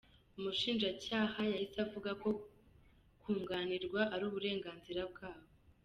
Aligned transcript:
Umushinjacyaha 0.37 1.39
yahise 1.51 1.77
avuga 1.85 2.11
ko 2.21 2.29
kunganirwa 3.21 4.01
ari 4.13 4.23
uburenganzira 4.29 5.01
bwabo. 5.11 5.47